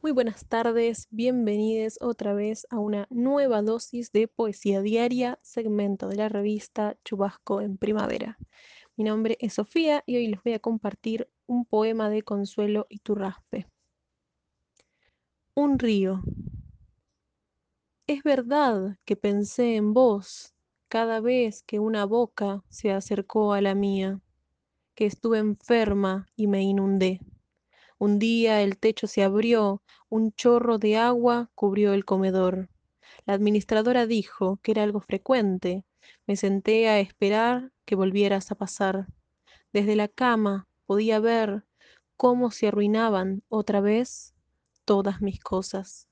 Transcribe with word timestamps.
Muy 0.00 0.12
buenas 0.12 0.46
tardes, 0.46 1.08
bienvenidos 1.10 1.98
otra 2.00 2.32
vez 2.32 2.68
a 2.70 2.78
una 2.78 3.08
nueva 3.10 3.62
dosis 3.62 4.12
de 4.12 4.28
poesía 4.28 4.80
diaria, 4.80 5.40
segmento 5.42 6.06
de 6.06 6.14
la 6.14 6.28
revista 6.28 6.96
Chubasco 7.04 7.60
en 7.60 7.78
Primavera. 7.78 8.38
Mi 8.96 9.02
nombre 9.02 9.36
es 9.40 9.54
Sofía 9.54 10.04
y 10.06 10.14
hoy 10.14 10.28
les 10.28 10.42
voy 10.44 10.52
a 10.52 10.60
compartir 10.60 11.28
un 11.48 11.64
poema 11.64 12.10
de 12.10 12.22
Consuelo 12.22 12.86
Iturraspe. 12.88 13.66
Un 15.54 15.80
río. 15.80 16.22
Es 18.06 18.22
verdad 18.22 18.98
que 19.04 19.16
pensé 19.16 19.74
en 19.74 19.94
vos 19.94 20.54
cada 20.86 21.18
vez 21.18 21.64
que 21.64 21.80
una 21.80 22.04
boca 22.04 22.62
se 22.68 22.92
acercó 22.92 23.52
a 23.52 23.60
la 23.60 23.74
mía, 23.74 24.20
que 24.94 25.06
estuve 25.06 25.38
enferma 25.38 26.28
y 26.36 26.46
me 26.46 26.62
inundé. 26.62 27.20
Un 28.00 28.18
día 28.18 28.62
el 28.62 28.78
techo 28.78 29.06
se 29.08 29.24
abrió, 29.24 29.82
un 30.08 30.32
chorro 30.32 30.78
de 30.78 30.96
agua 30.96 31.50
cubrió 31.54 31.92
el 31.92 32.04
comedor. 32.04 32.68
La 33.26 33.34
administradora 33.34 34.06
dijo 34.06 34.58
que 34.62 34.70
era 34.70 34.84
algo 34.84 35.00
frecuente. 35.00 35.84
Me 36.26 36.36
senté 36.36 36.88
a 36.88 37.00
esperar 37.00 37.72
que 37.84 37.96
volvieras 37.96 38.50
a 38.52 38.54
pasar. 38.54 39.08
Desde 39.72 39.96
la 39.96 40.08
cama 40.08 40.68
podía 40.86 41.18
ver 41.18 41.64
cómo 42.16 42.50
se 42.50 42.68
arruinaban 42.68 43.42
otra 43.48 43.80
vez 43.80 44.34
todas 44.84 45.20
mis 45.20 45.40
cosas. 45.40 46.07